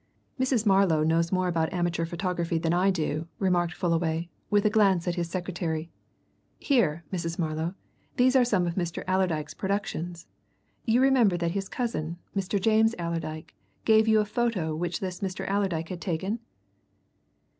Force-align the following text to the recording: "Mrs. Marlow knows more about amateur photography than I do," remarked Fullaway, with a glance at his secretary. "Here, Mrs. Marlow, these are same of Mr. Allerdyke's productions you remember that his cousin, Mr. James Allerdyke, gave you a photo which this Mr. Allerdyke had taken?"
"Mrs. 0.39 0.65
Marlow 0.65 1.03
knows 1.03 1.31
more 1.31 1.47
about 1.47 1.71
amateur 1.71 2.05
photography 2.05 2.57
than 2.57 2.73
I 2.73 2.89
do," 2.89 3.27
remarked 3.37 3.75
Fullaway, 3.75 4.29
with 4.49 4.65
a 4.65 4.69
glance 4.71 5.07
at 5.07 5.13
his 5.13 5.29
secretary. 5.29 5.91
"Here, 6.57 7.03
Mrs. 7.13 7.37
Marlow, 7.37 7.75
these 8.17 8.35
are 8.35 8.43
same 8.43 8.65
of 8.65 8.73
Mr. 8.73 9.03
Allerdyke's 9.07 9.53
productions 9.53 10.25
you 10.85 11.01
remember 11.03 11.37
that 11.37 11.51
his 11.51 11.69
cousin, 11.69 12.17
Mr. 12.35 12.59
James 12.59 12.95
Allerdyke, 12.97 13.53
gave 13.85 14.07
you 14.07 14.19
a 14.19 14.25
photo 14.25 14.75
which 14.75 15.01
this 15.01 15.19
Mr. 15.19 15.47
Allerdyke 15.47 15.89
had 15.89 16.01
taken?" 16.01 16.39